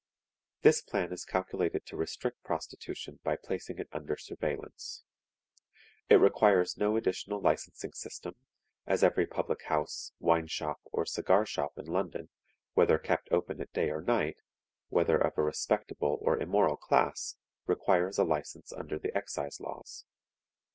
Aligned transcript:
This 0.63 0.81
plan 0.81 1.13
is 1.13 1.25
calculated 1.25 1.85
to 1.85 1.95
restrict 1.95 2.41
prostitution 2.43 3.19
by 3.23 3.35
placing 3.35 3.77
it 3.77 3.87
under 3.91 4.17
surveillance. 4.17 5.03
It 6.09 6.15
requires 6.15 6.75
no 6.75 6.97
additional 6.97 7.39
licensing 7.39 7.93
system, 7.93 8.33
as 8.87 9.03
every 9.03 9.27
public 9.27 9.61
house, 9.65 10.11
wine 10.19 10.47
shop, 10.47 10.79
or 10.85 11.05
cigar 11.05 11.45
shop 11.45 11.77
in 11.77 11.85
London, 11.85 12.29
whether 12.73 12.97
kept 12.97 13.31
open 13.31 13.61
at 13.61 13.73
day 13.73 13.91
or 13.91 14.01
night, 14.01 14.37
whether 14.89 15.19
of 15.19 15.37
a 15.37 15.43
respectable 15.43 16.17
or 16.23 16.35
immoral 16.41 16.77
class, 16.77 17.35
requires 17.67 18.17
a 18.17 18.23
license 18.23 18.73
under 18.73 18.97
the 18.97 19.15
excise 19.15 19.59
laws. 19.59 20.05